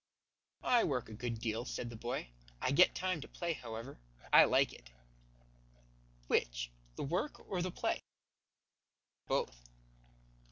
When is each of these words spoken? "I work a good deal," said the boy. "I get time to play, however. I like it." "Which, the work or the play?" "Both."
"I 0.63 0.83
work 0.83 1.09
a 1.09 1.13
good 1.13 1.37
deal," 1.39 1.63
said 1.63 1.91
the 1.91 1.95
boy. 1.95 2.31
"I 2.59 2.71
get 2.71 2.95
time 2.95 3.21
to 3.21 3.27
play, 3.27 3.53
however. 3.53 3.99
I 4.33 4.45
like 4.45 4.73
it." 4.73 4.89
"Which, 6.25 6.71
the 6.95 7.03
work 7.03 7.39
or 7.47 7.61
the 7.61 7.69
play?" 7.69 8.01
"Both." 9.27 9.69